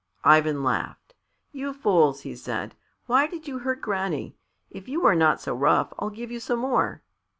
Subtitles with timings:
[0.23, 1.13] Ivan laughed.
[1.51, 2.73] "You fools!" he said.
[3.05, 4.35] "Why did you hurt Granny?
[4.71, 7.03] If you are not so rough I'll give you some more."